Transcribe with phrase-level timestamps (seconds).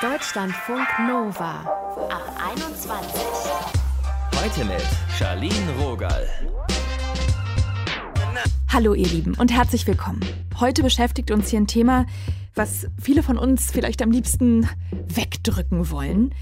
[0.00, 1.60] Deutschlandfunk Nova
[2.08, 3.20] ab 21.
[4.34, 4.82] Heute mit
[5.18, 6.26] Charlene Rogal.
[8.68, 10.20] Hallo ihr Lieben und herzlich willkommen.
[10.58, 12.06] Heute beschäftigt uns hier ein Thema,
[12.54, 16.34] was viele von uns vielleicht am liebsten wegdrücken wollen,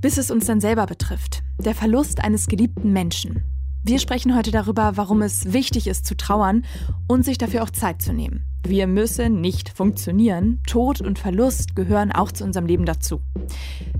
[0.00, 1.42] bis es uns dann selber betrifft.
[1.58, 3.44] Der Verlust eines geliebten Menschen.
[3.84, 6.64] Wir sprechen heute darüber, warum es wichtig ist zu trauern
[7.06, 8.51] und sich dafür auch Zeit zu nehmen.
[8.64, 10.60] Wir müssen nicht funktionieren.
[10.66, 13.20] Tod und Verlust gehören auch zu unserem Leben dazu.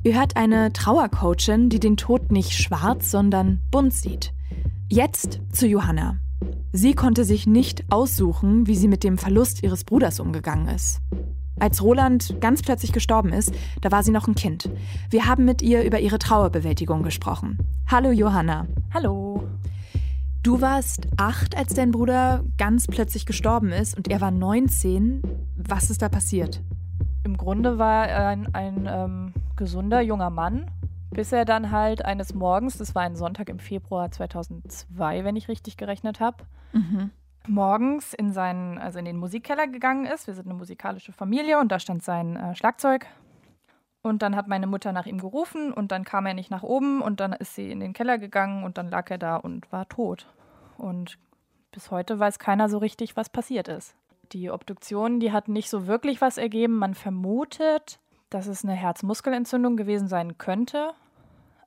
[0.04, 4.32] Ihr hört eine Trauercoachin, die den Tod nicht schwarz, sondern bunt sieht.
[4.88, 6.18] Jetzt zu Johanna.
[6.72, 11.00] Sie konnte sich nicht aussuchen, wie sie mit dem Verlust ihres Bruders umgegangen ist.
[11.58, 14.70] Als Roland ganz plötzlich gestorben ist, da war sie noch ein Kind.
[15.10, 17.58] Wir haben mit ihr über ihre Trauerbewältigung gesprochen.
[17.88, 18.66] Hallo Johanna.
[18.92, 19.44] Hallo.
[20.42, 25.22] Du warst acht, als dein Bruder ganz plötzlich gestorben ist und er war 19.
[25.56, 26.60] Was ist da passiert?
[27.22, 30.68] Im Grunde war er ein, ein ähm, gesunder junger Mann,
[31.10, 35.46] bis er dann halt eines Morgens, das war ein Sonntag im Februar 2002, wenn ich
[35.46, 36.38] richtig gerechnet habe,
[36.72, 37.10] mhm.
[37.46, 40.26] morgens in seinen, also in den Musikkeller gegangen ist.
[40.26, 43.06] Wir sind eine musikalische Familie und da stand sein äh, Schlagzeug.
[44.02, 47.00] Und dann hat meine Mutter nach ihm gerufen und dann kam er nicht nach oben
[47.02, 49.88] und dann ist sie in den Keller gegangen und dann lag er da und war
[49.88, 50.26] tot.
[50.76, 51.18] Und
[51.70, 53.94] bis heute weiß keiner so richtig, was passiert ist.
[54.32, 56.78] Die Obduktion, die hat nicht so wirklich was ergeben.
[56.78, 60.94] Man vermutet, dass es eine Herzmuskelentzündung gewesen sein könnte,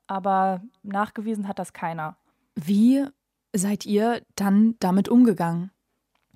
[0.06, 2.16] aber nachgewiesen hat das keiner.
[2.54, 3.06] Wie
[3.54, 5.70] seid ihr dann damit umgegangen?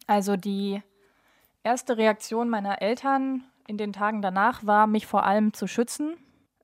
[0.07, 0.83] Also die
[1.63, 6.17] erste Reaktion meiner Eltern in den Tagen danach war, mich vor allem zu schützen,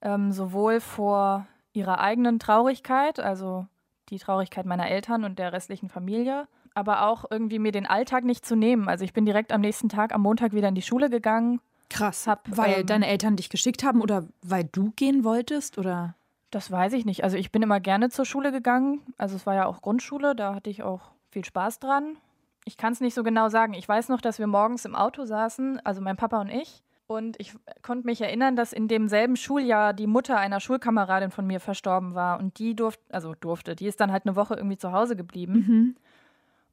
[0.02, 3.66] ähm, sowohl vor ihrer eigenen Traurigkeit, also
[4.08, 8.44] die Traurigkeit meiner Eltern und der restlichen Familie, aber auch irgendwie mir den Alltag nicht
[8.44, 8.88] zu nehmen.
[8.88, 11.60] Also ich bin direkt am nächsten Tag, am Montag wieder in die Schule gegangen.
[11.88, 12.26] Krass.
[12.26, 16.16] Hab, weil ähm, deine Eltern dich geschickt haben oder weil du gehen wolltest oder?
[16.50, 17.22] Das weiß ich nicht.
[17.22, 19.00] Also ich bin immer gerne zur Schule gegangen.
[19.16, 22.16] Also es war ja auch Grundschule, da hatte ich auch viel Spaß dran.
[22.64, 23.74] Ich kann es nicht so genau sagen.
[23.74, 27.36] Ich weiß noch, dass wir morgens im Auto saßen, also mein Papa und ich, und
[27.38, 32.14] ich konnte mich erinnern, dass in demselben Schuljahr die Mutter einer Schulkameradin von mir verstorben
[32.14, 32.38] war.
[32.38, 35.52] Und die durfte, also durfte, die ist dann halt eine Woche irgendwie zu Hause geblieben.
[35.52, 35.96] Mhm.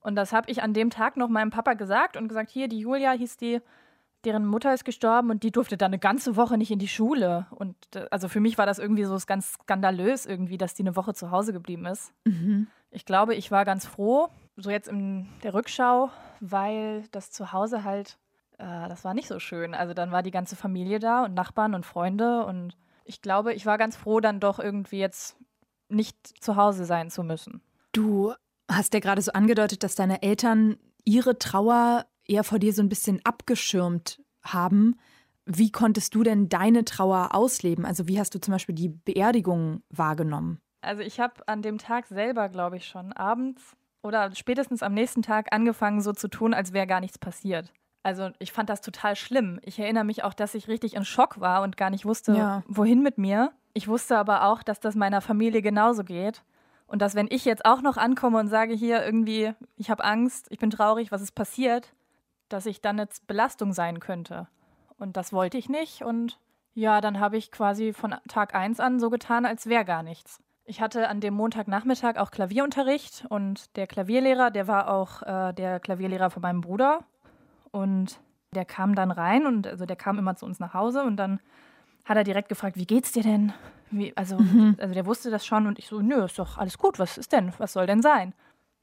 [0.02, 2.80] Und das habe ich an dem Tag noch meinem Papa gesagt und gesagt, hier, die
[2.80, 3.62] Julia hieß die,
[4.26, 7.46] deren Mutter ist gestorben und die durfte dann eine ganze Woche nicht in die Schule.
[7.52, 7.76] Und
[8.10, 11.30] also für mich war das irgendwie so ganz skandalös irgendwie, dass die eine Woche zu
[11.30, 12.12] Hause geblieben ist.
[12.26, 12.68] Mhm.
[12.90, 18.18] Ich glaube, ich war ganz froh, so jetzt in der Rückschau, weil das Zuhause halt
[18.58, 19.74] äh, das war nicht so schön.
[19.74, 22.76] Also dann war die ganze Familie da und Nachbarn und Freunde und
[23.06, 25.36] ich glaube, ich war ganz froh, dann doch irgendwie jetzt
[25.90, 27.62] nicht zu Hause sein zu müssen.
[27.92, 28.34] Du
[28.70, 32.90] hast ja gerade so angedeutet, dass deine Eltern ihre Trauer eher vor dir so ein
[32.90, 34.96] bisschen abgeschirmt haben.
[35.46, 37.86] Wie konntest du denn deine Trauer ausleben?
[37.86, 40.60] Also wie hast du zum Beispiel die Beerdigung wahrgenommen?
[40.82, 45.22] Also ich habe an dem Tag selber, glaube ich, schon abends oder spätestens am nächsten
[45.22, 47.74] Tag angefangen, so zu tun, als wäre gar nichts passiert.
[48.04, 49.60] Also ich fand das total schlimm.
[49.64, 52.64] Ich erinnere mich auch, dass ich richtig in Schock war und gar nicht wusste, ja.
[52.68, 53.54] wohin mit mir.
[53.74, 56.44] Ich wusste aber auch, dass das meiner Familie genauso geht.
[56.86, 60.48] Und dass wenn ich jetzt auch noch ankomme und sage hier irgendwie, ich habe Angst,
[60.52, 61.94] ich bin traurig, was ist passiert,
[62.50, 64.48] dass ich dann jetzt Belastung sein könnte.
[64.98, 66.04] Und das wollte ich nicht.
[66.04, 66.40] Und
[66.74, 70.44] ja, dann habe ich quasi von Tag 1 an so getan, als wäre gar nichts.
[70.66, 75.80] Ich hatte an dem Montagnachmittag auch Klavierunterricht und der Klavierlehrer, der war auch äh, der
[75.80, 77.00] Klavierlehrer von meinem Bruder.
[77.74, 78.20] Und
[78.54, 81.40] der kam dann rein und also der kam immer zu uns nach Hause und dann
[82.06, 83.52] hat er direkt gefragt, wie geht's dir denn?
[83.90, 84.76] Wie, also, mhm.
[84.80, 87.32] also der wusste das schon und ich so, nö, ist doch alles gut, was ist
[87.32, 87.52] denn?
[87.58, 88.34] Was soll denn sein?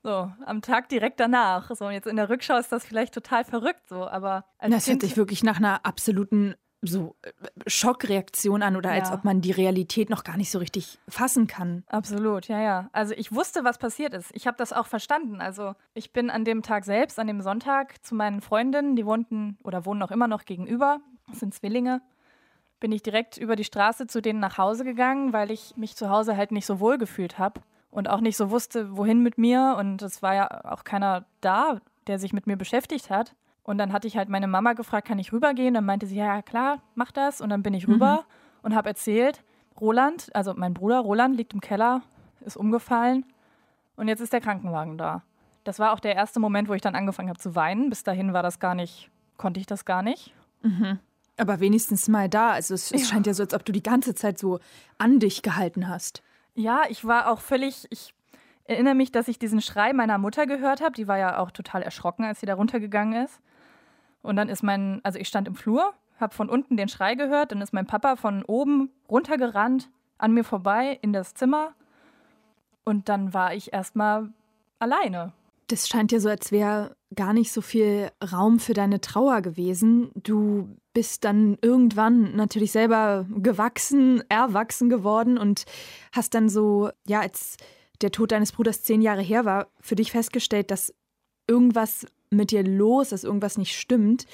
[0.03, 1.71] So, am Tag direkt danach.
[1.75, 4.45] So, und jetzt in der Rückschau ist das vielleicht total verrückt, so, aber.
[4.61, 7.31] das hört sich wirklich nach einer absoluten so äh,
[7.67, 9.01] Schockreaktion an oder ja.
[9.01, 11.85] als ob man die Realität noch gar nicht so richtig fassen kann.
[11.89, 12.91] Absolut, ja, ja.
[12.93, 14.31] Also ich wusste, was passiert ist.
[14.35, 15.41] Ich habe das auch verstanden.
[15.41, 19.59] Also ich bin an dem Tag selbst, an dem Sonntag, zu meinen Freundinnen, die wohnten
[19.63, 22.03] oder wohnen auch immer noch gegenüber, das sind Zwillinge,
[22.81, 26.09] bin ich direkt über die Straße zu denen nach Hause gegangen, weil ich mich zu
[26.09, 27.61] Hause halt nicht so wohl gefühlt habe
[27.91, 29.77] und auch nicht so wusste, wohin mit mir.
[29.79, 33.35] Und es war ja auch keiner da, der sich mit mir beschäftigt hat.
[33.63, 35.75] Und dann hatte ich halt meine Mama gefragt, kann ich rübergehen?
[35.75, 37.41] Dann meinte sie, ja klar, mach das.
[37.41, 38.59] Und dann bin ich rüber mhm.
[38.63, 39.43] und habe erzählt,
[39.81, 42.03] Roland, also mein Bruder Roland liegt im Keller,
[42.45, 43.25] ist umgefallen
[43.97, 45.23] und jetzt ist der Krankenwagen da.
[45.65, 47.91] Das war auch der erste Moment, wo ich dann angefangen habe zu weinen.
[47.91, 50.35] Bis dahin war das gar nicht, konnte ich das gar nicht.
[50.63, 50.99] Mhm.
[51.37, 52.51] Aber wenigstens mal da.
[52.51, 53.09] Also es, es ja.
[53.09, 54.59] scheint ja so, als ob du die ganze Zeit so
[54.99, 56.23] an dich gehalten hast.
[56.55, 58.15] Ja, ich war auch völlig, ich
[58.65, 60.93] erinnere mich, dass ich diesen Schrei meiner Mutter gehört habe.
[60.93, 63.41] Die war ja auch total erschrocken, als sie da runtergegangen ist.
[64.23, 67.53] Und dann ist mein, also ich stand im Flur, habe von unten den Schrei gehört,
[67.53, 69.89] dann ist mein Papa von oben runtergerannt,
[70.19, 71.75] an mir vorbei in das Zimmer
[72.85, 74.31] und dann war ich erstmal
[74.79, 75.33] alleine.
[75.69, 80.11] Das scheint ja so, als wäre gar nicht so viel Raum für deine Trauer gewesen.
[80.17, 85.65] Du bist dann irgendwann natürlich selber gewachsen, erwachsen geworden und
[86.13, 87.57] hast dann so, ja, als
[88.03, 90.93] der Tod deines Bruders zehn Jahre her war, für dich festgestellt, dass
[91.47, 94.27] irgendwas mit dir los ist, irgendwas nicht stimmt.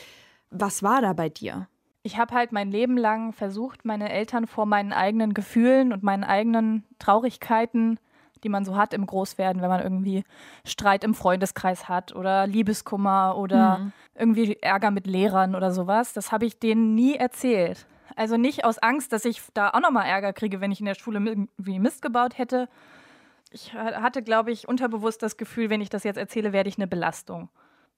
[0.51, 1.69] Was war da bei dir?
[2.03, 6.25] Ich habe halt mein Leben lang versucht, meine Eltern vor meinen eigenen Gefühlen und meinen
[6.25, 7.99] eigenen Traurigkeiten
[8.47, 10.25] die man so hat im Großwerden, wenn man irgendwie
[10.65, 13.93] Streit im Freundeskreis hat oder Liebeskummer oder mhm.
[14.15, 16.13] irgendwie Ärger mit Lehrern oder sowas.
[16.13, 17.87] Das habe ich denen nie erzählt.
[18.15, 20.95] Also nicht aus Angst, dass ich da auch nochmal Ärger kriege, wenn ich in der
[20.95, 22.69] Schule irgendwie Mist gebaut hätte.
[23.51, 26.87] Ich hatte, glaube ich, unterbewusst das Gefühl, wenn ich das jetzt erzähle, werde ich eine
[26.87, 27.49] Belastung.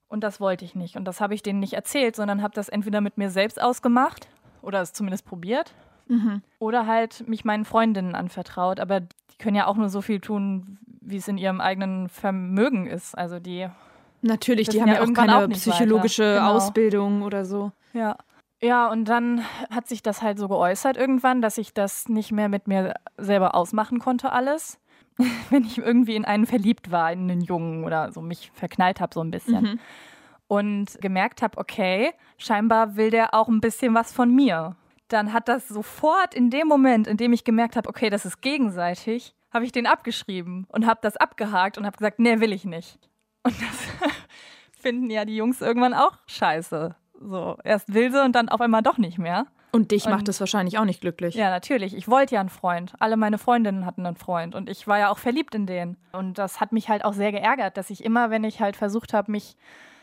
[0.08, 0.96] Und das wollte ich nicht.
[0.96, 4.28] Und das habe ich denen nicht erzählt, sondern habe das entweder mit mir selbst ausgemacht
[4.62, 5.74] oder es zumindest probiert.
[6.08, 6.42] Mhm.
[6.58, 8.80] Oder halt mich meinen Freundinnen anvertraut.
[8.80, 12.86] Aber die können ja auch nur so viel tun, wie es in ihrem eigenen Vermögen
[12.86, 13.16] ist.
[13.16, 13.68] Also die.
[14.22, 16.54] Natürlich, die haben ja auch keine auch psychologische genau.
[16.54, 17.72] Ausbildung oder so.
[17.92, 18.16] Ja.
[18.60, 22.48] Ja, und dann hat sich das halt so geäußert irgendwann, dass ich das nicht mehr
[22.48, 24.80] mit mir selber ausmachen konnte, alles.
[25.50, 29.14] Wenn ich irgendwie in einen verliebt war, in einen Jungen oder so mich verknallt habe,
[29.14, 29.62] so ein bisschen.
[29.62, 29.80] Mhm.
[30.46, 34.76] Und gemerkt habe, okay, scheinbar will der auch ein bisschen was von mir
[35.08, 38.40] dann hat das sofort in dem Moment, in dem ich gemerkt habe, okay, das ist
[38.40, 42.64] gegenseitig, habe ich den abgeschrieben und habe das abgehakt und habe gesagt, nee, will ich
[42.64, 42.98] nicht.
[43.42, 44.12] Und das
[44.80, 46.94] finden ja die Jungs irgendwann auch scheiße.
[47.20, 49.46] So, erst will sie und dann auf einmal doch nicht mehr.
[49.70, 51.34] Und dich und, macht das wahrscheinlich auch nicht glücklich.
[51.34, 51.96] Ja, natürlich.
[51.96, 52.94] Ich wollte ja einen Freund.
[52.98, 55.96] Alle meine Freundinnen hatten einen Freund und ich war ja auch verliebt in den.
[56.12, 59.12] Und das hat mich halt auch sehr geärgert, dass ich immer, wenn ich halt versucht
[59.12, 59.56] habe, mich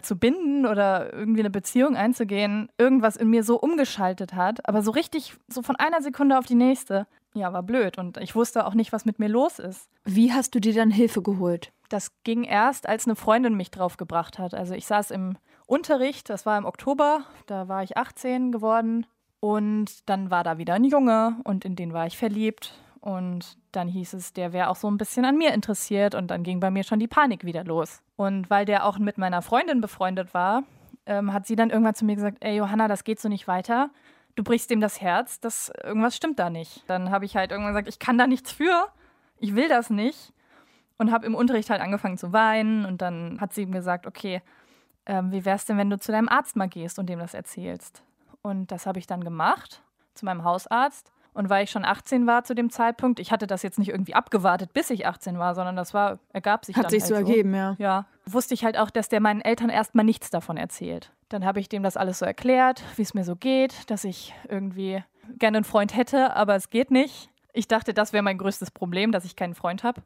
[0.06, 4.92] zu binden oder irgendwie eine Beziehung einzugehen, irgendwas in mir so umgeschaltet hat, aber so
[4.92, 7.08] richtig, so von einer Sekunde auf die nächste.
[7.34, 9.90] Ja, war blöd und ich wusste auch nicht, was mit mir los ist.
[10.06, 11.74] Wie hast du dir dann Hilfe geholt?
[11.90, 14.54] Das ging erst, als eine Freundin mich drauf gebracht hat.
[14.54, 15.38] Also ich saß im
[15.68, 19.06] Unterricht, das war im Oktober, da war ich 18 geworden
[19.46, 23.88] und dann war da wieder ein Junge und in den war ich verliebt und dann
[23.88, 26.72] hieß es, der wäre auch so ein bisschen an mir interessiert und dann ging bei
[26.72, 28.02] mir schon die Panik wieder los.
[28.16, 30.64] Und weil der auch mit meiner Freundin befreundet war,
[31.06, 33.92] ähm, hat sie dann irgendwann zu mir gesagt, ey Johanna, das geht so nicht weiter.
[34.36, 36.84] Du brichst ihm das Herz, das irgendwas stimmt da nicht.
[36.88, 38.88] Dann habe ich halt irgendwann gesagt, ich kann da nichts für,
[39.38, 40.34] ich will das nicht
[40.98, 44.42] und habe im Unterricht halt angefangen zu weinen und dann hat sie ihm gesagt, okay,
[45.06, 48.02] ähm, wie wär's denn, wenn du zu deinem Arzt mal gehst und dem das erzählst?
[48.46, 49.82] Und das habe ich dann gemacht,
[50.14, 51.12] zu meinem Hausarzt.
[51.34, 54.14] Und weil ich schon 18 war zu dem Zeitpunkt, ich hatte das jetzt nicht irgendwie
[54.14, 57.16] abgewartet, bis ich 18 war, sondern das war, ergab sich Hat dann sich halt so
[57.16, 57.76] ergeben, ja.
[57.80, 58.06] Ja.
[58.28, 61.12] Wusste ich halt auch, dass der meinen Eltern erstmal nichts davon erzählt.
[61.28, 64.36] Dann habe ich dem das alles so erklärt, wie es mir so geht, dass ich
[64.48, 65.04] irgendwie
[65.40, 67.32] gerne einen Freund hätte, aber es geht nicht.
[67.52, 70.04] Ich dachte, das wäre mein größtes Problem, dass ich keinen Freund habe.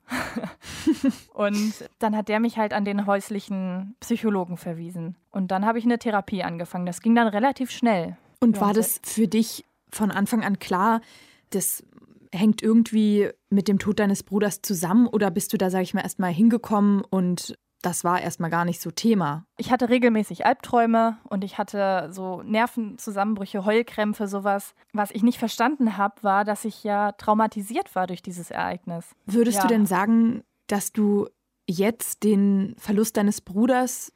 [1.34, 5.18] und dann hat der mich halt an den häuslichen Psychologen verwiesen.
[5.30, 6.86] Und dann habe ich eine Therapie angefangen.
[6.86, 8.18] Das ging dann relativ schnell.
[8.40, 11.02] Und war das für dich von Anfang an klar,
[11.50, 11.84] das
[12.32, 16.02] hängt irgendwie mit dem Tod deines Bruders zusammen oder bist du da, sag ich mal,
[16.02, 19.46] erstmal hingekommen und das war erstmal gar nicht so Thema?
[19.58, 24.74] Ich hatte regelmäßig Albträume und ich hatte so Nervenzusammenbrüche, Heulkrämpfe, sowas.
[24.92, 29.06] Was ich nicht verstanden habe, war, dass ich ja traumatisiert war durch dieses Ereignis.
[29.26, 29.62] Würdest ja.
[29.64, 31.30] du denn sagen, dass du
[31.68, 34.12] jetzt den Verlust deines Bruders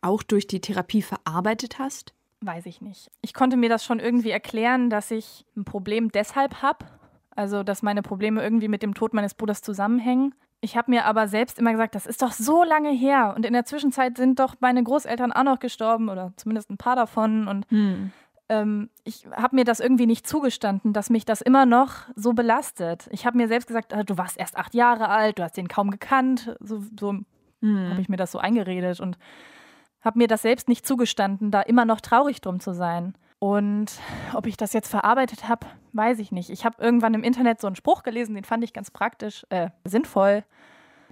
[0.00, 2.14] auch durch die Therapie verarbeitet hast?
[2.40, 3.10] Weiß ich nicht.
[3.20, 6.86] Ich konnte mir das schon irgendwie erklären, dass ich ein Problem deshalb habe.
[7.34, 10.34] Also, dass meine Probleme irgendwie mit dem Tod meines Bruders zusammenhängen.
[10.60, 13.32] Ich habe mir aber selbst immer gesagt, das ist doch so lange her.
[13.36, 16.96] Und in der Zwischenzeit sind doch meine Großeltern auch noch gestorben oder zumindest ein paar
[16.96, 17.46] davon.
[17.46, 18.10] Und hm.
[18.48, 23.08] ähm, ich habe mir das irgendwie nicht zugestanden, dass mich das immer noch so belastet.
[23.12, 25.68] Ich habe mir selbst gesagt, ah, du warst erst acht Jahre alt, du hast den
[25.68, 26.56] kaum gekannt.
[26.58, 27.14] So, so
[27.62, 27.90] hm.
[27.90, 28.98] habe ich mir das so eingeredet.
[28.98, 29.16] Und
[30.00, 33.14] habe mir das selbst nicht zugestanden, da immer noch traurig drum zu sein.
[33.40, 33.92] Und
[34.34, 36.50] ob ich das jetzt verarbeitet habe, weiß ich nicht.
[36.50, 39.70] Ich habe irgendwann im Internet so einen Spruch gelesen, den fand ich ganz praktisch, äh,
[39.84, 40.44] sinnvoll.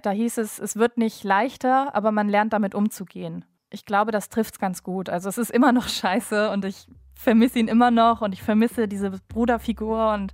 [0.01, 3.45] Da hieß es, es wird nicht leichter, aber man lernt damit umzugehen.
[3.69, 5.09] Ich glaube, das trifft es ganz gut.
[5.09, 8.87] Also es ist immer noch scheiße und ich vermisse ihn immer noch und ich vermisse
[8.87, 10.33] diese Bruderfigur und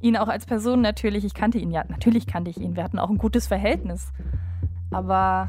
[0.00, 1.24] ihn auch als Person natürlich.
[1.24, 2.76] Ich kannte ihn ja, natürlich kannte ich ihn.
[2.76, 4.12] Wir hatten auch ein gutes Verhältnis.
[4.90, 5.48] Aber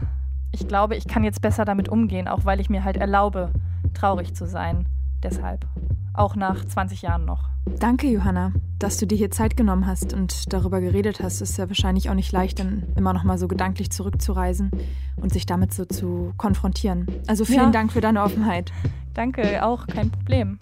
[0.53, 3.49] ich glaube, ich kann jetzt besser damit umgehen, auch weil ich mir halt erlaube,
[3.93, 4.85] traurig zu sein.
[5.21, 5.65] Deshalb.
[6.13, 7.49] Auch nach 20 Jahren noch.
[7.79, 11.41] Danke, Johanna, dass du dir hier Zeit genommen hast und darüber geredet hast.
[11.41, 14.69] Es Ist ja wahrscheinlich auch nicht leicht, dann immer noch mal so gedanklich zurückzureisen
[15.15, 17.07] und sich damit so zu konfrontieren.
[17.27, 17.71] Also vielen ja.
[17.71, 18.71] Dank für deine Offenheit.
[19.13, 20.57] Danke, auch kein Problem.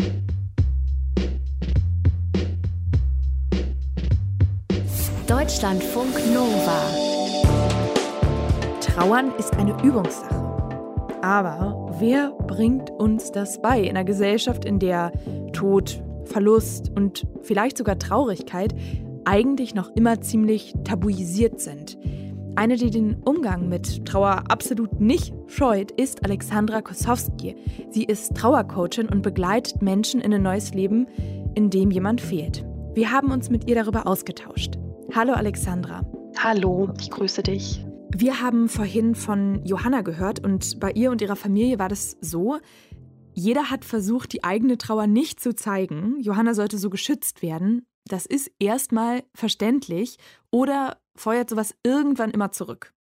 [5.27, 7.10] Deutschlandfunk Nova.
[8.95, 10.35] Trauern ist eine Übungssache.
[11.21, 15.13] Aber wer bringt uns das bei in einer Gesellschaft, in der
[15.53, 18.75] Tod, Verlust und vielleicht sogar Traurigkeit
[19.23, 21.97] eigentlich noch immer ziemlich tabuisiert sind?
[22.57, 27.55] Eine, die den Umgang mit Trauer absolut nicht scheut, ist Alexandra Kosowski.
[27.91, 31.07] Sie ist Trauercoachin und begleitet Menschen in ein neues Leben,
[31.55, 32.65] in dem jemand fehlt.
[32.93, 34.77] Wir haben uns mit ihr darüber ausgetauscht.
[35.15, 36.01] Hallo Alexandra.
[36.37, 37.85] Hallo, ich grüße dich.
[38.15, 42.59] Wir haben vorhin von Johanna gehört und bei ihr und ihrer Familie war das so,
[43.33, 46.19] jeder hat versucht, die eigene Trauer nicht zu zeigen.
[46.19, 47.85] Johanna sollte so geschützt werden.
[48.05, 50.17] Das ist erstmal verständlich
[50.51, 52.93] oder feuert sowas irgendwann immer zurück?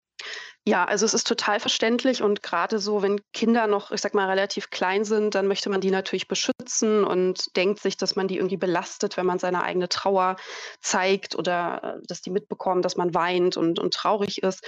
[0.69, 4.29] Ja, also es ist total verständlich und gerade so, wenn Kinder noch, ich sag mal,
[4.29, 8.37] relativ klein sind, dann möchte man die natürlich beschützen und denkt sich, dass man die
[8.37, 10.35] irgendwie belastet, wenn man seine eigene Trauer
[10.79, 14.63] zeigt oder äh, dass die mitbekommen, dass man weint und, und traurig ist.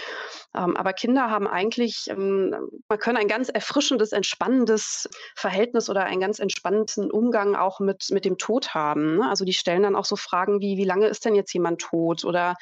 [0.55, 2.55] Ähm, aber Kinder haben eigentlich, ähm,
[2.89, 8.25] man kann ein ganz erfrischendes, entspannendes Verhältnis oder einen ganz entspannten Umgang auch mit, mit
[8.25, 9.17] dem Tod haben.
[9.17, 9.29] Ne?
[9.29, 12.25] Also die stellen dann auch so Fragen wie, wie lange ist denn jetzt jemand tot?
[12.25, 12.55] Oder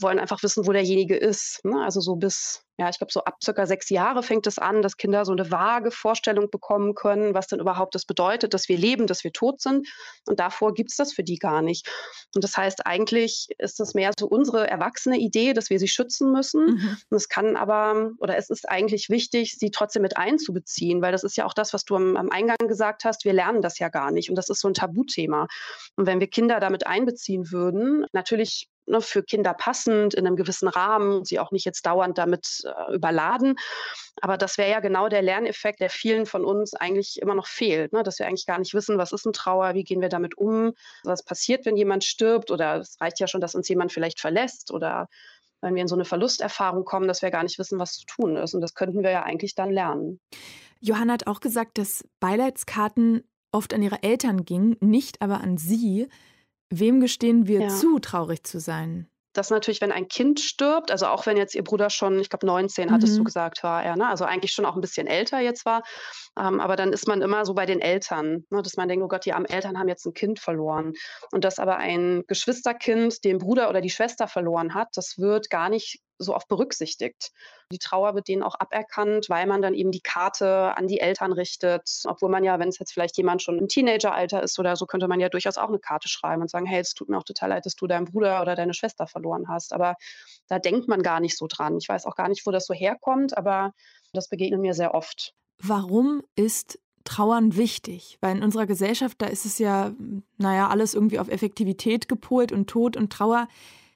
[0.00, 1.64] wollen einfach wissen, wo derjenige ist.
[1.64, 1.80] Ne?
[1.84, 4.96] Also so bis ja, ich glaube, so ab circa sechs Jahre fängt es an, dass
[4.96, 9.06] Kinder so eine vage Vorstellung bekommen können, was denn überhaupt das bedeutet, dass wir leben,
[9.06, 9.86] dass wir tot sind.
[10.26, 11.86] Und davor gibt es das für die gar nicht.
[12.34, 16.32] Und das heißt, eigentlich ist das mehr so unsere erwachsene Idee, dass wir sie schützen
[16.32, 16.64] müssen.
[16.64, 16.96] Mhm.
[17.10, 21.22] Und es kann aber, oder es ist eigentlich wichtig, sie trotzdem mit einzubeziehen, weil das
[21.22, 23.26] ist ja auch das, was du am, am Eingang gesagt hast.
[23.26, 24.30] Wir lernen das ja gar nicht.
[24.30, 25.48] Und das ist so ein Tabuthema.
[25.96, 30.68] Und wenn wir Kinder damit einbeziehen würden, natürlich ne, für Kinder passend, in einem gewissen
[30.68, 33.56] Rahmen, sie auch nicht jetzt dauernd damit äh, überladen.
[34.20, 37.92] Aber das wäre ja genau der Lerneffekt, der vielen von uns eigentlich immer noch fehlt,
[37.92, 38.02] ne?
[38.02, 40.72] dass wir eigentlich gar nicht wissen, was ist ein Trauer, wie gehen wir damit um,
[41.04, 44.70] was passiert, wenn jemand stirbt oder es reicht ja schon, dass uns jemand vielleicht verlässt
[44.70, 45.08] oder
[45.62, 48.36] wenn wir in so eine Verlusterfahrung kommen, dass wir gar nicht wissen, was zu tun
[48.36, 48.54] ist.
[48.54, 50.20] Und das könnten wir ja eigentlich dann lernen.
[50.80, 56.08] Johanna hat auch gesagt, dass Beileidskarten oft an ihre Eltern gingen, nicht aber an sie.
[56.70, 57.68] Wem gestehen wir ja.
[57.68, 59.10] zu, traurig zu sein?
[59.32, 62.46] Das natürlich, wenn ein Kind stirbt, also auch wenn jetzt ihr Bruder schon, ich glaube
[62.46, 62.92] 19, mhm.
[62.92, 63.24] hattest du mhm.
[63.24, 64.08] gesagt, war er, ne?
[64.08, 65.82] also eigentlich schon auch ein bisschen älter jetzt war,
[66.38, 68.62] ähm, aber dann ist man immer so bei den Eltern, ne?
[68.62, 70.94] dass man denkt, oh Gott, die armen Eltern haben jetzt ein Kind verloren.
[71.30, 75.68] Und dass aber ein Geschwisterkind den Bruder oder die Schwester verloren hat, das wird gar
[75.68, 77.32] nicht so oft berücksichtigt.
[77.72, 81.32] Die Trauer wird denen auch aberkannt, weil man dann eben die Karte an die Eltern
[81.32, 82.02] richtet.
[82.04, 85.08] Obwohl man ja, wenn es jetzt vielleicht jemand schon im Teenageralter ist oder so, könnte
[85.08, 87.48] man ja durchaus auch eine Karte schreiben und sagen, hey, es tut mir auch total
[87.48, 89.72] leid, dass du deinen Bruder oder deine Schwester verloren hast.
[89.72, 89.96] Aber
[90.48, 91.78] da denkt man gar nicht so dran.
[91.78, 93.72] Ich weiß auch gar nicht, wo das so herkommt, aber
[94.12, 95.34] das begegnet mir sehr oft.
[95.62, 98.18] Warum ist Trauern wichtig?
[98.20, 99.92] Weil in unserer Gesellschaft, da ist es ja,
[100.36, 103.48] naja, alles irgendwie auf Effektivität gepolt und Tod und Trauer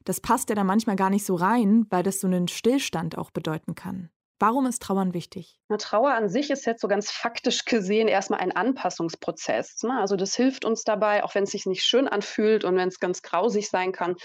[0.04, 3.30] das passt ja da manchmal gar nicht so rein, weil das so einen Stillstand auch
[3.30, 4.10] bedeuten kann.
[4.40, 5.60] Warum ist Trauern wichtig?
[5.68, 9.82] Na, Trauer an sich ist jetzt so ganz faktisch gesehen erstmal ein Anpassungsprozess.
[9.84, 9.98] Ne?
[9.98, 12.98] Also das hilft uns dabei, auch wenn es sich nicht schön anfühlt und wenn es
[12.98, 14.16] ganz grausig sein kann.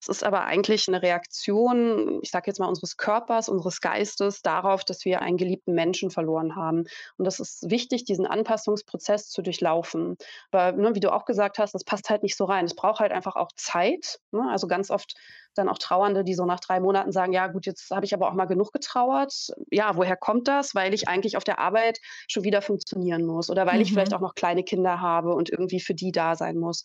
[0.00, 4.84] Es ist aber eigentlich eine Reaktion, ich sage jetzt mal, unseres Körpers, unseres Geistes darauf,
[4.84, 6.84] dass wir einen geliebten Menschen verloren haben.
[7.18, 10.16] Und das ist wichtig, diesen Anpassungsprozess zu durchlaufen.
[10.50, 12.64] Aber ne, wie du auch gesagt hast, das passt halt nicht so rein.
[12.64, 14.18] Es braucht halt einfach auch Zeit.
[14.32, 14.48] Ne?
[14.50, 15.14] Also ganz oft
[15.58, 18.28] dann auch Trauernde, die so nach drei Monaten sagen, ja gut, jetzt habe ich aber
[18.28, 19.48] auch mal genug getrauert.
[19.70, 20.74] Ja, woher kommt das?
[20.74, 21.98] Weil ich eigentlich auf der Arbeit
[22.28, 23.82] schon wieder funktionieren muss oder weil mhm.
[23.82, 24.16] ich vielleicht mhm.
[24.16, 26.84] auch noch kleine Kinder habe und irgendwie für die da sein muss.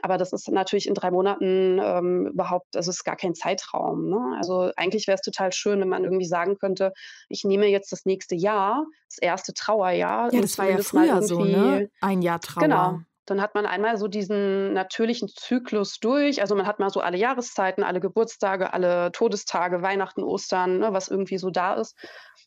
[0.00, 4.08] Aber das ist natürlich in drei Monaten ähm, überhaupt, also es ist gar kein Zeitraum.
[4.08, 4.36] Ne?
[4.38, 6.92] Also eigentlich wäre es total schön, wenn man irgendwie sagen könnte,
[7.28, 10.32] ich nehme jetzt das nächste Jahr, das erste Trauerjahr.
[10.32, 11.90] Ja, das war ja früher so, ne?
[12.00, 12.62] Ein Jahr Trauer.
[12.62, 13.00] Genau.
[13.28, 16.40] Dann hat man einmal so diesen natürlichen Zyklus durch.
[16.40, 21.08] Also man hat mal so alle Jahreszeiten, alle Geburtstage, alle Todestage, Weihnachten, Ostern, ne, was
[21.08, 21.96] irgendwie so da ist.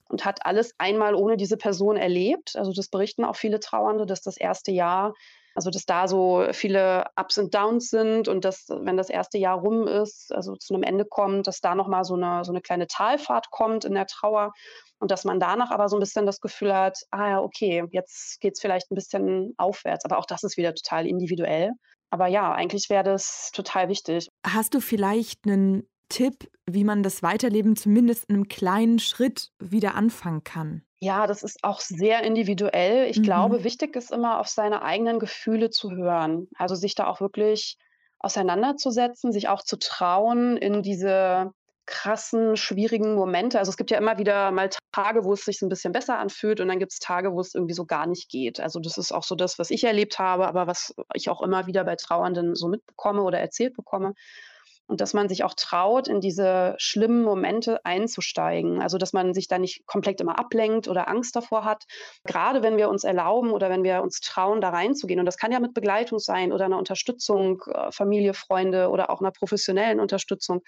[0.10, 2.56] Und hat alles einmal ohne diese Person erlebt.
[2.56, 5.14] Also das berichten auch viele Trauernde, dass das erste Jahr
[5.54, 9.60] also, dass da so viele Ups und Downs sind und dass, wenn das erste Jahr
[9.60, 12.88] rum ist, also zu einem Ende kommt, dass da nochmal so eine, so eine kleine
[12.88, 14.54] Talfahrt kommt in der Trauer
[15.02, 18.40] und dass man danach aber so ein bisschen das Gefühl hat, ah ja, okay, jetzt
[18.40, 20.06] geht es vielleicht ein bisschen aufwärts.
[20.06, 21.72] Aber auch das ist wieder total individuell.
[22.12, 24.28] Aber ja, eigentlich wäre das total wichtig.
[24.46, 29.96] Hast du vielleicht einen Tipp, wie man das Weiterleben zumindest in einem kleinen Schritt wieder
[29.96, 30.84] anfangen kann?
[31.00, 33.10] Ja, das ist auch sehr individuell.
[33.10, 33.24] Ich mhm.
[33.24, 36.48] glaube, wichtig ist immer, auf seine eigenen Gefühle zu hören.
[36.58, 37.78] Also sich da auch wirklich
[38.20, 41.54] auseinanderzusetzen, sich auch zu trauen, in diese
[41.92, 43.60] krassen, schwierigen Momente.
[43.60, 46.60] Also es gibt ja immer wieder mal Tage, wo es sich ein bisschen besser anfühlt
[46.62, 48.60] und dann gibt es Tage, wo es irgendwie so gar nicht geht.
[48.60, 51.68] Also das ist auch so das, was ich erlebt habe, aber was ich auch immer
[51.68, 54.14] wieder bei Trauernden so mitbekomme oder erzählt bekomme.
[54.88, 58.82] und dass man sich auch traut, in diese schlimmen Momente einzusteigen.
[58.82, 61.86] Also dass man sich da nicht komplett immer ablenkt oder Angst davor hat.
[62.26, 65.20] Gerade wenn wir uns erlauben oder wenn wir uns trauen, da reinzugehen.
[65.20, 69.22] Und das kann ja mit Begleitung sein oder einer Unterstützung, äh, Familie, Freunde oder auch
[69.22, 70.62] einer professionellen Unterstützung.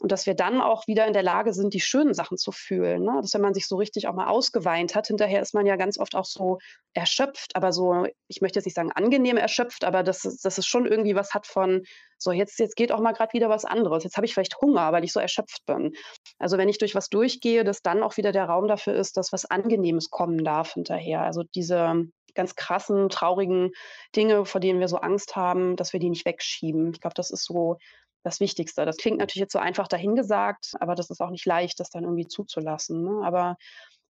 [0.00, 3.02] Und dass wir dann auch wieder in der Lage sind, die schönen Sachen zu fühlen.
[3.04, 3.18] Ne?
[3.20, 5.98] Dass wenn man sich so richtig auch mal ausgeweint hat, hinterher ist man ja ganz
[5.98, 6.58] oft auch so
[6.94, 10.86] erschöpft, aber so, ich möchte jetzt nicht sagen angenehm erschöpft, aber dass, dass es schon
[10.86, 11.82] irgendwie was hat von,
[12.18, 14.04] so jetzt, jetzt geht auch mal gerade wieder was anderes.
[14.04, 15.92] Jetzt habe ich vielleicht Hunger, weil ich so erschöpft bin.
[16.38, 19.32] Also wenn ich durch was durchgehe, dass dann auch wieder der Raum dafür ist, dass
[19.32, 21.22] was Angenehmes kommen darf hinterher.
[21.22, 23.72] Also diese ganz krassen, traurigen
[24.14, 26.92] Dinge, vor denen wir so Angst haben, dass wir die nicht wegschieben.
[26.92, 27.78] Ich glaube, das ist so
[28.22, 28.84] das Wichtigste.
[28.84, 32.04] Das klingt natürlich jetzt so einfach dahingesagt, aber das ist auch nicht leicht, das dann
[32.04, 33.02] irgendwie zuzulassen.
[33.02, 33.22] Ne?
[33.24, 33.56] Aber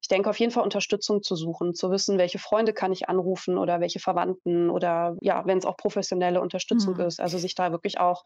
[0.02, 3.58] ich denke auf jeden Fall Unterstützung zu suchen, zu wissen, welche Freunde kann ich anrufen
[3.58, 7.00] oder welche Verwandten oder ja, wenn es auch professionelle Unterstützung mhm.
[7.00, 7.20] ist.
[7.20, 8.24] Also sich da wirklich auch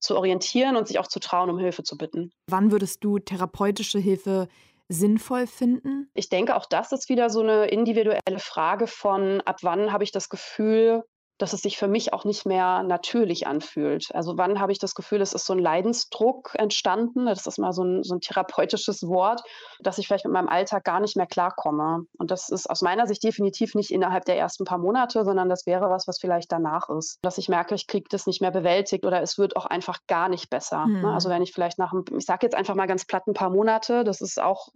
[0.00, 2.30] zu orientieren und sich auch zu trauen, um Hilfe zu bitten.
[2.50, 4.48] Wann würdest du therapeutische Hilfe
[4.88, 6.10] sinnvoll finden?
[6.12, 10.12] Ich denke, auch das ist wieder so eine individuelle Frage von, ab wann habe ich
[10.12, 11.04] das Gefühl,
[11.38, 14.14] dass es sich für mich auch nicht mehr natürlich anfühlt.
[14.14, 17.72] Also wann habe ich das Gefühl, es ist so ein Leidensdruck entstanden, das ist mal
[17.72, 19.42] so ein, so ein therapeutisches Wort,
[19.80, 22.06] dass ich vielleicht mit meinem Alltag gar nicht mehr klarkomme.
[22.18, 25.66] Und das ist aus meiner Sicht definitiv nicht innerhalb der ersten paar Monate, sondern das
[25.66, 27.18] wäre was, was vielleicht danach ist.
[27.22, 30.28] Dass ich merke, ich kriege das nicht mehr bewältigt oder es wird auch einfach gar
[30.28, 30.86] nicht besser.
[30.86, 31.04] Mhm.
[31.04, 33.50] Also wenn ich vielleicht nach, einem, ich sage jetzt einfach mal ganz platt ein paar
[33.50, 34.68] Monate, das ist auch,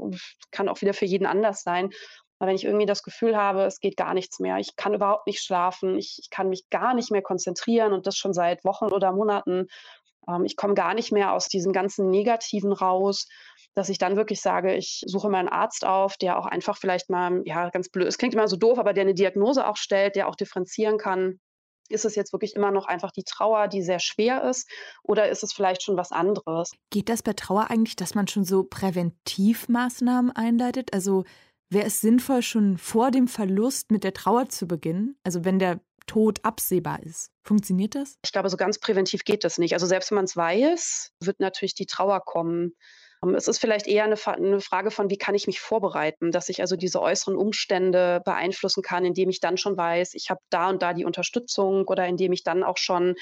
[0.50, 1.90] kann auch wieder für jeden anders sein,
[2.38, 5.26] weil wenn ich irgendwie das Gefühl habe, es geht gar nichts mehr, ich kann überhaupt
[5.26, 8.86] nicht schlafen, ich, ich kann mich gar nicht mehr konzentrieren und das schon seit Wochen
[8.86, 9.66] oder Monaten,
[10.28, 13.26] ähm, ich komme gar nicht mehr aus diesem ganzen Negativen raus,
[13.74, 17.10] dass ich dann wirklich sage, ich suche mal einen Arzt auf, der auch einfach vielleicht
[17.10, 20.16] mal, ja, ganz blöd, es klingt immer so doof, aber der eine Diagnose auch stellt,
[20.16, 21.40] der auch differenzieren kann.
[21.90, 24.68] Ist es jetzt wirklich immer noch einfach die Trauer, die sehr schwer ist,
[25.02, 26.72] oder ist es vielleicht schon was anderes?
[26.90, 30.92] Geht das bei Trauer eigentlich, dass man schon so Präventivmaßnahmen einleitet?
[30.92, 31.24] Also
[31.70, 35.18] Wäre es sinnvoll, schon vor dem Verlust mit der Trauer zu beginnen?
[35.22, 37.30] Also wenn der Tod absehbar ist.
[37.42, 38.18] Funktioniert das?
[38.24, 39.74] Ich glaube, so ganz präventiv geht das nicht.
[39.74, 42.72] Also selbst wenn man es weiß, wird natürlich die Trauer kommen.
[43.22, 46.48] Ähm, es ist vielleicht eher eine, eine, Frage von, wie kann ich mich vorbereiten, dass
[46.48, 50.70] ich also diese äußeren Umstände beeinflussen kann, indem ich dann schon weiß, ich habe da
[50.70, 53.14] und da die Unterstützung oder indem ich dann auch schon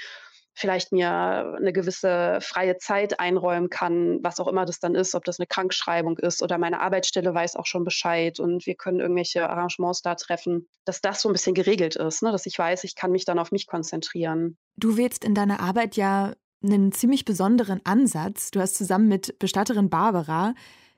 [0.56, 1.10] vielleicht mir
[1.56, 5.46] eine gewisse freie Zeit einräumen kann, was auch immer das dann ist, ob das eine
[5.46, 10.14] Krankschreibung ist oder meine Arbeitsstelle weiß auch schon Bescheid und wir können irgendwelche Arrangements da
[10.14, 12.32] treffen, dass das so ein bisschen geregelt ist, ne?
[12.32, 14.56] dass ich weiß, ich kann mich dann auf mich konzentrieren.
[14.76, 16.32] Du wählst in deiner Arbeit ja
[16.64, 18.50] einen ziemlich besonderen Ansatz.
[18.50, 20.54] Du hast zusammen mit Bestatterin Barbara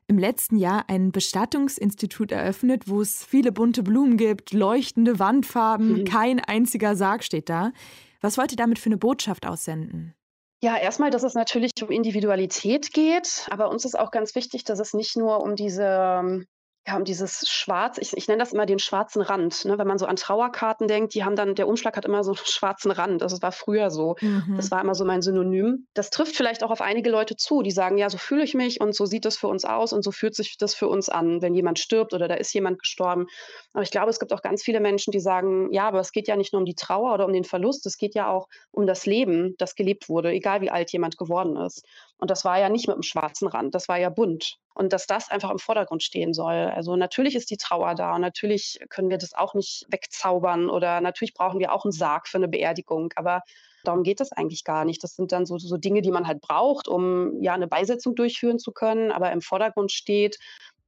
[0.06, 6.04] im letzten Jahr ein Bestattungsinstitut eröffnet, wo es viele bunte Blumen gibt, leuchtende Wandfarben, mhm.
[6.06, 7.72] kein einziger Sarg steht da.
[8.20, 10.14] Was wollt ihr damit für eine Botschaft aussenden?
[10.60, 14.80] Ja, erstmal, dass es natürlich um Individualität geht, aber uns ist auch ganz wichtig, dass
[14.80, 16.46] es nicht nur um diese ähm,
[16.86, 19.66] ja, um dieses Schwarz, ich, ich nenne das immer den schwarzen Rand.
[19.66, 19.76] Ne?
[19.76, 22.38] Wenn man so an Trauerkarten denkt, die haben dann, der Umschlag hat immer so einen
[22.46, 23.22] schwarzen Rand.
[23.22, 24.16] Also, das war früher so.
[24.20, 24.54] Mhm.
[24.56, 25.86] Das war immer so mein Synonym.
[25.92, 28.80] Das trifft vielleicht auch auf einige Leute zu, die sagen, ja, so fühle ich mich
[28.80, 31.42] und so sieht das für uns aus und so fühlt sich das für uns an,
[31.42, 33.26] wenn jemand stirbt oder da ist jemand gestorben.
[33.74, 36.26] Aber ich glaube, es gibt auch ganz viele Menschen, die sagen, ja, aber es geht
[36.26, 38.86] ja nicht nur um die Trauer oder um den Verlust, es geht ja auch um
[38.86, 41.84] das Leben, das gelebt wurde, egal wie alt jemand geworden ist.
[42.18, 45.06] Und das war ja nicht mit einem schwarzen Rand, das war ja bunt und dass
[45.06, 46.54] das einfach im Vordergrund stehen soll.
[46.54, 51.00] Also natürlich ist die Trauer da und natürlich können wir das auch nicht wegzaubern oder
[51.00, 53.42] natürlich brauchen wir auch einen Sarg für eine Beerdigung, aber
[53.84, 55.02] darum geht es eigentlich gar nicht.
[55.02, 58.58] Das sind dann so, so Dinge, die man halt braucht, um ja eine Beisetzung durchführen
[58.58, 60.38] zu können, aber im Vordergrund steht,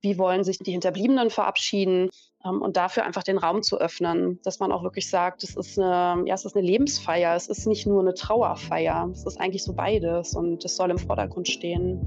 [0.03, 2.11] wie wollen sich die Hinterbliebenen verabschieden
[2.43, 6.27] und dafür einfach den Raum zu öffnen, dass man auch wirklich sagt, es ist eine,
[6.27, 9.75] ja, es ist eine Lebensfeier, es ist nicht nur eine Trauerfeier, es ist eigentlich so
[9.75, 12.01] beides und es soll im Vordergrund stehen.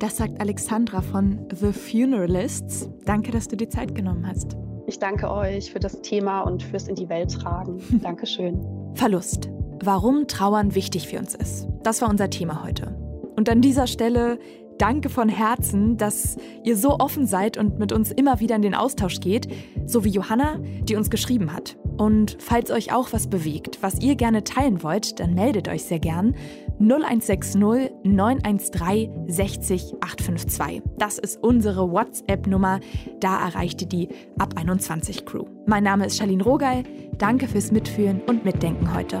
[0.00, 2.90] Das sagt Alexandra von The Funeralists.
[3.04, 4.56] Danke, dass du dir Zeit genommen hast.
[4.86, 7.80] Ich danke euch für das Thema und fürs in die Welt tragen.
[8.02, 8.92] Dankeschön.
[8.94, 9.48] Verlust.
[9.82, 11.68] Warum Trauern wichtig für uns ist.
[11.82, 12.96] Das war unser Thema heute.
[13.36, 14.38] Und an dieser Stelle
[14.78, 18.74] danke von Herzen, dass ihr so offen seid und mit uns immer wieder in den
[18.74, 19.48] Austausch geht,
[19.86, 21.76] so wie Johanna, die uns geschrieben hat.
[21.96, 26.00] Und falls euch auch was bewegt, was ihr gerne teilen wollt, dann meldet euch sehr
[26.00, 26.34] gern
[26.80, 27.60] 0160
[28.02, 30.82] 913 60 852.
[30.98, 32.80] Das ist unsere WhatsApp-Nummer.
[33.20, 34.08] Da erreicht ihr die
[34.38, 35.44] Ab 21 Crew.
[35.66, 36.82] Mein Name ist Charlene Rogal.
[37.18, 39.20] Danke fürs Mitfühlen und Mitdenken heute.